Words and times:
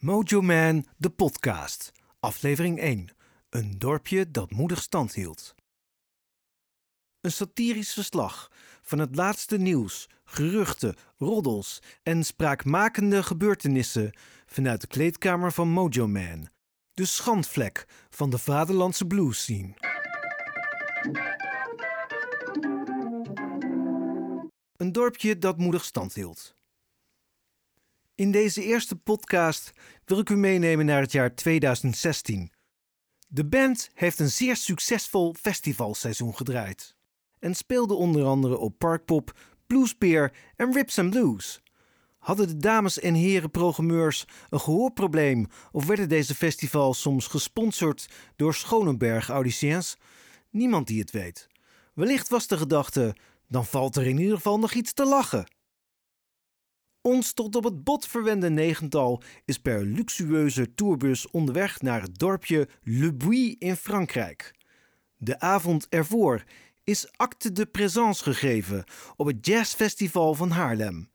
Mojo 0.00 0.40
Man, 0.40 0.84
de 0.96 1.10
podcast. 1.10 1.92
Aflevering 2.20 2.78
1. 2.78 3.08
Een 3.50 3.78
dorpje 3.78 4.30
dat 4.30 4.50
moedig 4.50 4.82
stand 4.82 5.14
hield. 5.14 5.54
Een 7.20 7.32
satirisch 7.32 7.92
verslag 7.92 8.50
van 8.82 8.98
het 8.98 9.16
laatste 9.16 9.56
nieuws, 9.56 10.08
geruchten, 10.24 10.96
roddels 11.16 11.82
en 12.02 12.24
spraakmakende 12.24 13.22
gebeurtenissen 13.22 14.12
vanuit 14.46 14.80
de 14.80 14.86
kleedkamer 14.86 15.52
van 15.52 15.68
Mojo 15.68 16.08
Man. 16.08 16.48
De 16.92 17.04
schandvlek 17.04 17.86
van 18.10 18.30
de 18.30 18.38
vaderlandse 18.38 19.06
blues 19.06 19.42
scene. 19.42 19.74
Een 24.76 24.92
dorpje 24.92 25.38
dat 25.38 25.58
moedig 25.58 25.84
stand 25.84 26.14
hield. 26.14 26.58
In 28.20 28.30
deze 28.30 28.62
eerste 28.62 28.96
podcast 28.96 29.72
wil 30.04 30.18
ik 30.18 30.30
u 30.30 30.36
meenemen 30.36 30.86
naar 30.86 31.00
het 31.00 31.12
jaar 31.12 31.34
2016. 31.34 32.52
De 33.28 33.44
band 33.44 33.90
heeft 33.94 34.18
een 34.18 34.30
zeer 34.30 34.56
succesvol 34.56 35.34
festivalseizoen 35.40 36.36
gedraaid 36.36 36.96
en 37.38 37.54
speelde 37.54 37.94
onder 37.94 38.24
andere 38.24 38.58
op 38.58 38.78
Parkpop, 38.78 39.38
Bluespeer 39.66 40.32
en 40.56 40.72
Rips 40.72 40.98
and 40.98 41.10
Blues. 41.10 41.62
Hadden 42.18 42.48
de 42.48 42.56
dames 42.56 42.98
en 42.98 43.14
heren 43.14 43.50
programmeurs 43.50 44.24
een 44.50 44.60
gehoorprobleem 44.60 45.46
of 45.72 45.86
werden 45.86 46.08
deze 46.08 46.34
festivals 46.34 47.00
soms 47.00 47.26
gesponsord 47.26 48.08
door 48.36 48.54
Schoneberg 48.54 49.28
Audiciëns? 49.28 49.96
Niemand 50.50 50.86
die 50.86 51.00
het 51.00 51.10
weet. 51.10 51.48
Wellicht 51.94 52.28
was 52.28 52.46
de 52.46 52.56
gedachte: 52.56 53.16
dan 53.48 53.66
valt 53.66 53.96
er 53.96 54.06
in 54.06 54.18
ieder 54.18 54.36
geval 54.36 54.58
nog 54.58 54.72
iets 54.72 54.92
te 54.92 55.06
lachen. 55.06 55.58
Ons 57.02 57.32
tot 57.32 57.56
op 57.56 57.64
het 57.64 57.84
bot 57.84 58.06
verwende 58.06 58.50
negental 58.50 59.22
is 59.44 59.58
per 59.58 59.82
luxueuze 59.82 60.74
tourbus 60.74 61.30
onderweg 61.30 61.80
naar 61.82 62.02
het 62.02 62.18
dorpje 62.18 62.68
Le 62.82 63.14
Bouy 63.14 63.56
in 63.58 63.76
Frankrijk. 63.76 64.54
De 65.16 65.40
avond 65.40 65.86
ervoor 65.88 66.44
is 66.84 67.12
acte 67.16 67.52
de 67.52 67.66
présence 67.66 68.22
gegeven 68.22 68.84
op 69.16 69.26
het 69.26 69.46
jazzfestival 69.46 70.34
van 70.34 70.50
Haarlem. 70.50 71.10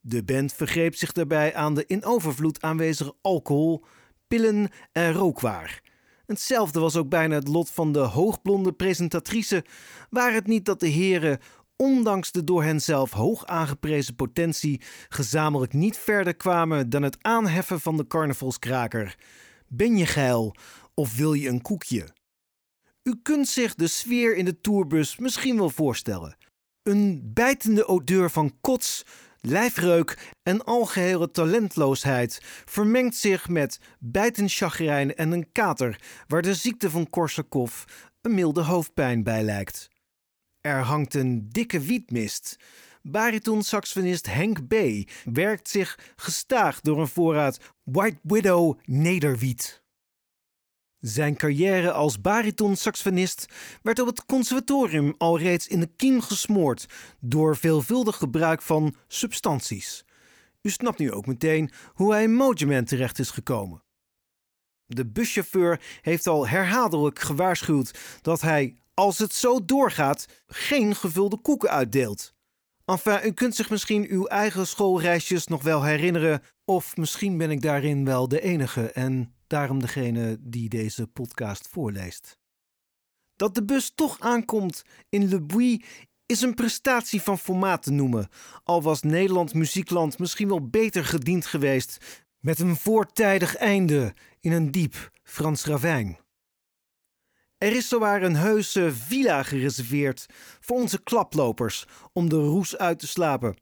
De 0.00 0.24
band 0.24 0.52
vergreep 0.52 0.94
zich 0.94 1.12
daarbij 1.12 1.54
aan 1.54 1.74
de 1.74 1.84
in 1.86 2.04
overvloed 2.04 2.62
aanwezige 2.62 3.14
alcohol, 3.20 3.84
pillen 4.28 4.68
en 4.92 5.12
rookwaar. 5.12 5.82
Hetzelfde 6.26 6.80
was 6.80 6.96
ook 6.96 7.08
bijna 7.08 7.34
het 7.34 7.48
lot 7.48 7.70
van 7.70 7.92
de 7.92 7.98
hoogblonde 7.98 8.72
presentatrice, 8.72 9.64
waar 10.10 10.32
het 10.32 10.46
niet 10.46 10.64
dat 10.64 10.80
de 10.80 10.88
heren 10.88 11.38
ondanks 11.80 12.32
de 12.32 12.44
door 12.44 12.62
hen 12.62 12.80
zelf 12.80 13.10
hoog 13.10 13.46
aangeprezen 13.46 14.14
potentie, 14.14 14.80
gezamenlijk 15.08 15.72
niet 15.72 15.96
verder 15.96 16.34
kwamen 16.34 16.90
dan 16.90 17.02
het 17.02 17.16
aanheffen 17.20 17.80
van 17.80 17.96
de 17.96 18.06
carnavalskraker. 18.06 19.16
Ben 19.68 19.96
je 19.96 20.06
geil 20.06 20.54
of 20.94 21.16
wil 21.16 21.32
je 21.32 21.48
een 21.48 21.62
koekje? 21.62 22.08
U 23.02 23.20
kunt 23.22 23.48
zich 23.48 23.74
de 23.74 23.86
sfeer 23.86 24.36
in 24.36 24.44
de 24.44 24.60
tourbus 24.60 25.18
misschien 25.18 25.56
wel 25.56 25.70
voorstellen. 25.70 26.36
Een 26.82 27.30
bijtende 27.34 27.86
odeur 27.86 28.30
van 28.30 28.56
kots, 28.60 29.04
lijfreuk 29.40 30.34
en 30.42 30.64
algehele 30.64 31.30
talentloosheid 31.30 32.40
vermengt 32.64 33.16
zich 33.16 33.48
met 33.48 33.78
bijtend 33.98 34.52
chagrijn 34.52 35.14
en 35.14 35.32
een 35.32 35.52
kater 35.52 36.00
waar 36.26 36.42
de 36.42 36.54
ziekte 36.54 36.90
van 36.90 37.10
Korsakoff 37.10 37.84
een 38.20 38.34
milde 38.34 38.62
hoofdpijn 38.62 39.22
bij 39.22 39.42
lijkt. 39.42 39.89
Er 40.60 40.80
hangt 40.80 41.14
een 41.14 41.48
dikke 41.48 41.80
wietmist. 41.80 42.56
Bariton-saxofonist 43.02 44.26
Henk 44.26 44.66
B. 44.68 44.74
werkt 45.24 45.68
zich 45.68 46.12
gestaag 46.16 46.80
door 46.80 47.00
een 47.00 47.08
voorraad 47.08 47.60
White 47.82 48.18
Widow 48.22 48.78
nederwiet. 48.84 49.82
Zijn 50.98 51.36
carrière 51.36 51.92
als 51.92 52.20
bariton-saxofonist 52.20 53.46
werd 53.82 53.98
op 53.98 54.06
het 54.06 54.24
conservatorium 54.24 55.14
al 55.18 55.38
reeds 55.38 55.66
in 55.66 55.80
de 55.80 55.90
kiem 55.96 56.20
gesmoord 56.20 56.86
door 57.20 57.56
veelvuldig 57.56 58.16
gebruik 58.16 58.62
van 58.62 58.94
substanties. 59.08 60.04
U 60.62 60.70
snapt 60.70 60.98
nu 60.98 61.12
ook 61.12 61.26
meteen 61.26 61.70
hoe 61.92 62.12
hij 62.12 62.22
in 62.22 62.34
Mojoman 62.34 62.84
terecht 62.84 63.18
is 63.18 63.30
gekomen. 63.30 63.82
De 64.86 65.06
buschauffeur 65.06 65.80
heeft 66.02 66.26
al 66.26 66.48
herhaaldelijk 66.48 67.18
gewaarschuwd 67.18 67.98
dat 68.22 68.40
hij 68.40 68.76
als 69.00 69.18
het 69.18 69.34
zo 69.34 69.64
doorgaat, 69.64 70.26
geen 70.46 70.94
gevulde 70.94 71.36
koeken 71.36 71.70
uitdeelt. 71.70 72.34
Enfin, 72.84 73.20
u 73.24 73.32
kunt 73.32 73.54
zich 73.54 73.70
misschien 73.70 74.06
uw 74.08 74.26
eigen 74.26 74.66
schoolreisjes 74.66 75.46
nog 75.46 75.62
wel 75.62 75.82
herinneren, 75.82 76.42
of 76.64 76.96
misschien 76.96 77.38
ben 77.38 77.50
ik 77.50 77.62
daarin 77.62 78.04
wel 78.04 78.28
de 78.28 78.40
enige 78.40 78.90
en 78.92 79.34
daarom 79.46 79.80
degene 79.80 80.36
die 80.40 80.68
deze 80.68 81.06
podcast 81.06 81.68
voorleest. 81.68 82.38
Dat 83.36 83.54
de 83.54 83.64
bus 83.64 83.92
toch 83.94 84.20
aankomt 84.20 84.82
in 85.08 85.28
Le 85.28 85.40
Bouy 85.40 85.82
is 86.26 86.40
een 86.40 86.54
prestatie 86.54 87.22
van 87.22 87.38
formaat 87.38 87.82
te 87.82 87.92
noemen, 87.92 88.28
al 88.64 88.82
was 88.82 89.02
Nederland 89.02 89.54
muziekland 89.54 90.18
misschien 90.18 90.48
wel 90.48 90.68
beter 90.68 91.04
gediend 91.04 91.46
geweest 91.46 92.24
met 92.38 92.58
een 92.58 92.76
voortijdig 92.76 93.56
einde 93.56 94.14
in 94.40 94.52
een 94.52 94.70
diep 94.70 95.10
Frans 95.22 95.64
ravijn. 95.64 96.18
Er 97.60 97.72
is 97.72 97.88
zowaar 97.88 98.22
een 98.22 98.36
heuse 98.36 98.92
villa 98.92 99.42
gereserveerd 99.42 100.26
voor 100.60 100.76
onze 100.76 101.02
klaplopers 101.02 101.86
om 102.12 102.28
de 102.28 102.36
roes 102.36 102.76
uit 102.76 102.98
te 102.98 103.06
slapen. 103.06 103.56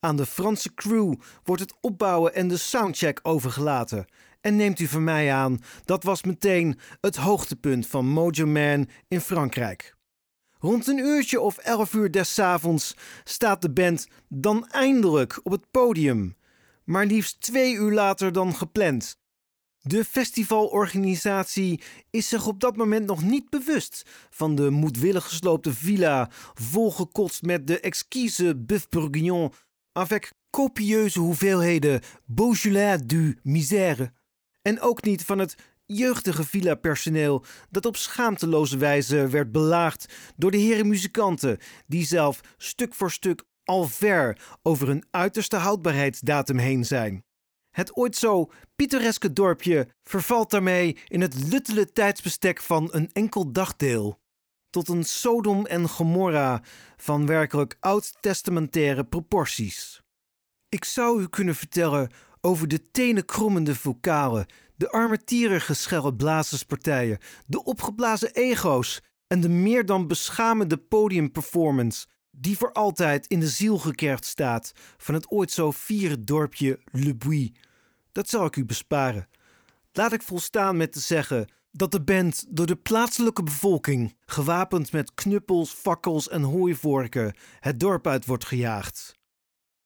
Aan 0.00 0.16
de 0.16 0.26
Franse 0.26 0.74
crew 0.74 1.14
wordt 1.44 1.62
het 1.62 1.74
opbouwen 1.80 2.34
en 2.34 2.48
de 2.48 2.56
soundcheck 2.56 3.20
overgelaten. 3.22 4.06
En 4.40 4.56
neemt 4.56 4.78
u 4.78 4.86
van 4.86 5.04
mij 5.04 5.32
aan, 5.32 5.58
dat 5.84 6.02
was 6.02 6.22
meteen 6.22 6.78
het 7.00 7.16
hoogtepunt 7.16 7.86
van 7.86 8.06
Mojo 8.06 8.46
Man 8.46 8.88
in 9.08 9.20
Frankrijk. 9.20 9.94
Rond 10.58 10.86
een 10.86 10.98
uurtje 10.98 11.40
of 11.40 11.58
elf 11.58 11.94
uur 11.94 12.10
des 12.10 12.38
avonds 12.38 12.96
staat 13.24 13.62
de 13.62 13.70
band 13.70 14.08
dan 14.28 14.68
eindelijk 14.68 15.40
op 15.42 15.52
het 15.52 15.70
podium. 15.70 16.36
Maar 16.84 17.06
liefst 17.06 17.40
twee 17.40 17.74
uur 17.74 17.92
later 17.92 18.32
dan 18.32 18.54
gepland. 18.54 19.18
De 19.80 20.04
festivalorganisatie 20.04 21.82
is 22.10 22.28
zich 22.28 22.46
op 22.46 22.60
dat 22.60 22.76
moment 22.76 23.06
nog 23.06 23.22
niet 23.22 23.50
bewust 23.50 24.02
van 24.30 24.54
de 24.54 24.70
moedwillig 24.70 25.24
gesloopte 25.24 25.74
villa, 25.74 26.30
volgekotst 26.54 27.42
met 27.42 27.66
de 27.66 27.80
exquise 27.80 28.56
Buff 28.56 28.88
Bourguignon, 28.88 29.52
avec 29.92 30.32
copieuze 30.50 31.20
hoeveelheden 31.20 32.00
Beaujolais 32.24 33.00
du 33.04 33.38
Misère. 33.42 34.12
En 34.62 34.80
ook 34.80 35.02
niet 35.02 35.24
van 35.24 35.38
het 35.38 35.54
jeugdige 35.86 36.44
villa-personeel 36.44 37.44
dat 37.70 37.86
op 37.86 37.96
schaamteloze 37.96 38.76
wijze 38.76 39.28
werd 39.28 39.52
belaagd 39.52 40.14
door 40.36 40.50
de 40.50 40.56
heren 40.56 40.88
muzikanten, 40.88 41.58
die 41.86 42.06
zelf 42.06 42.40
stuk 42.56 42.94
voor 42.94 43.10
stuk 43.10 43.44
al 43.64 43.84
ver 43.84 44.38
over 44.62 44.86
hun 44.86 45.04
uiterste 45.10 45.56
houdbaarheidsdatum 45.56 46.58
heen 46.58 46.84
zijn. 46.84 47.24
Het 47.78 47.96
ooit 47.96 48.16
zo 48.16 48.50
pittoreske 48.76 49.32
dorpje 49.32 49.88
vervalt 50.02 50.50
daarmee 50.50 50.96
in 51.08 51.20
het 51.20 51.48
luttele 51.48 51.92
tijdsbestek 51.92 52.60
van 52.60 52.88
een 52.90 53.10
enkel 53.12 53.52
dagdeel. 53.52 54.20
Tot 54.70 54.88
een 54.88 55.04
Sodom 55.04 55.66
en 55.66 55.88
Gomorra 55.88 56.62
van 56.96 57.26
werkelijk 57.26 57.76
oud-testamentaire 57.80 59.04
proporties. 59.04 60.02
Ik 60.68 60.84
zou 60.84 61.22
u 61.22 61.28
kunnen 61.28 61.54
vertellen 61.54 62.10
over 62.40 62.68
de 62.68 62.90
tenenkrommende 62.90 63.74
vocalen, 63.74 64.46
de 64.76 64.90
armetierige 64.90 65.74
schelle 65.74 66.14
blazerspartijen, 66.14 67.18
de 67.46 67.64
opgeblazen 67.64 68.34
ego's 68.34 69.02
en 69.26 69.40
de 69.40 69.48
meer 69.48 69.86
dan 69.86 70.06
beschamende 70.06 70.76
podiumperformance 70.76 72.06
die 72.40 72.56
voor 72.56 72.72
altijd 72.72 73.26
in 73.26 73.40
de 73.40 73.48
ziel 73.48 73.78
gekerfd 73.78 74.24
staat 74.24 74.72
van 74.96 75.14
het 75.14 75.30
ooit 75.30 75.50
zo 75.50 75.70
vierde 75.70 76.24
dorpje 76.24 76.80
Le 76.84 77.14
Bouy. 77.14 77.54
Dat 78.12 78.28
zal 78.28 78.44
ik 78.44 78.56
u 78.56 78.64
besparen. 78.64 79.28
Laat 79.92 80.12
ik 80.12 80.22
volstaan 80.22 80.76
met 80.76 80.92
te 80.92 81.00
zeggen 81.00 81.52
dat 81.70 81.90
de 81.90 82.02
band 82.02 82.44
door 82.48 82.66
de 82.66 82.76
plaatselijke 82.76 83.42
bevolking, 83.42 84.16
gewapend 84.26 84.92
met 84.92 85.14
knuppels, 85.14 85.70
fakkels 85.70 86.28
en 86.28 86.42
hooivorken, 86.42 87.34
het 87.60 87.80
dorp 87.80 88.06
uit 88.06 88.26
wordt 88.26 88.44
gejaagd. 88.44 89.16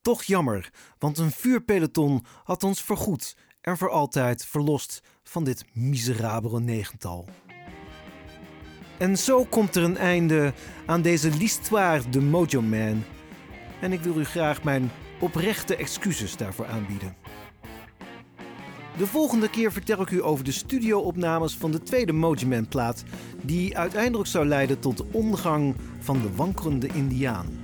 Toch 0.00 0.22
jammer, 0.22 0.72
want 0.98 1.18
een 1.18 1.30
vuurpeloton 1.30 2.24
had 2.44 2.62
ons 2.62 2.82
voorgoed 2.82 3.36
en 3.60 3.76
voor 3.76 3.90
altijd 3.90 4.46
verlost 4.46 5.00
van 5.22 5.44
dit 5.44 5.64
miserabele 5.72 6.60
negental. 6.60 7.28
En 8.98 9.18
zo 9.18 9.44
komt 9.44 9.76
er 9.76 9.82
een 9.82 9.96
einde 9.96 10.52
aan 10.86 11.02
deze 11.02 11.30
l'histoire 11.30 12.08
de 12.10 12.20
Mojo 12.20 12.62
Man. 12.62 13.04
En 13.80 13.92
ik 13.92 14.00
wil 14.00 14.18
u 14.18 14.24
graag 14.24 14.62
mijn 14.62 14.90
oprechte 15.20 15.76
excuses 15.76 16.36
daarvoor 16.36 16.66
aanbieden. 16.66 17.16
De 18.96 19.06
volgende 19.06 19.50
keer 19.50 19.72
vertel 19.72 20.00
ik 20.00 20.10
u 20.10 20.24
over 20.24 20.44
de 20.44 20.52
studio-opnames 20.52 21.56
van 21.56 21.70
de 21.70 21.82
tweede 21.82 22.12
Mojo 22.12 22.46
Man 22.46 22.68
plaat, 22.68 23.04
die 23.42 23.78
uiteindelijk 23.78 24.28
zou 24.28 24.46
leiden 24.46 24.80
tot 24.80 24.96
de 24.96 25.06
ondergang 25.12 25.74
van 25.98 26.20
de 26.22 26.34
wankelende 26.34 26.88
Indiaan. 26.94 27.63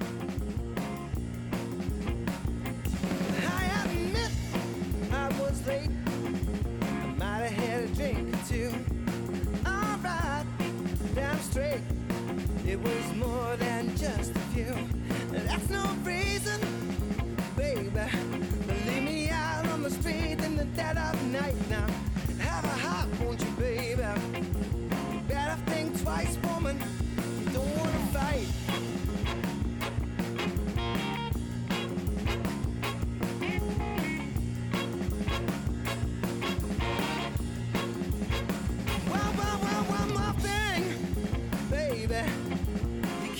That's 14.53 15.71
no 15.71 15.85
reason, 16.03 16.61
baby. 17.57 17.89
Leave 18.85 19.03
me 19.05 19.31
out 19.31 19.65
on 19.69 19.83
the 19.83 19.91
street 19.91 20.41
in 20.43 20.57
the 20.57 20.65
dead 20.65 20.97
of 20.97 21.23
night 21.27 21.55
now. 21.71 21.87
Have 22.41 22.65
a 22.65 22.69
heart, 22.69 23.09
won't 23.21 23.41
you, 23.41 23.51
baby? 23.53 24.03
Better 25.29 25.57
think 25.67 26.03
twice, 26.03 26.37
woman. 26.43 26.79
Don't 27.53 27.77
wanna 27.77 28.07
fight. 28.13 28.49
Well, 39.11 39.33
well, 39.39 39.59
well, 39.63 39.85
one 39.85 40.09
more 40.13 40.35
thing, 40.41 40.83
baby 41.71 42.80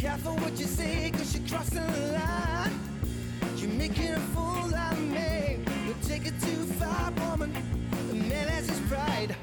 careful 0.01 0.35
what 0.37 0.59
you 0.59 0.65
say, 0.65 1.11
cause 1.11 1.37
you're 1.37 1.47
crossing 1.47 1.87
the 1.87 2.13
line. 2.13 2.73
You're 3.57 3.71
making 3.73 4.13
a 4.13 4.21
fool 4.33 4.75
out 4.75 4.95
of 4.95 4.99
me. 4.99 5.59
You 5.87 5.95
take 6.03 6.27
it 6.27 6.41
too 6.41 6.65
far, 6.81 7.13
woman. 7.29 7.53
The 8.09 8.15
man 8.15 8.49
has 8.49 8.67
his 8.67 8.81
pride. 8.89 9.37